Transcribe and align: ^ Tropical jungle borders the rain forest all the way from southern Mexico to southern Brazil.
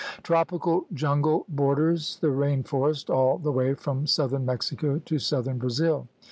^ 0.19 0.23
Tropical 0.23 0.87
jungle 0.91 1.45
borders 1.47 2.17
the 2.21 2.31
rain 2.31 2.63
forest 2.63 3.11
all 3.11 3.37
the 3.37 3.51
way 3.51 3.75
from 3.75 4.07
southern 4.07 4.45
Mexico 4.47 4.97
to 4.97 5.19
southern 5.19 5.59
Brazil. 5.59 6.07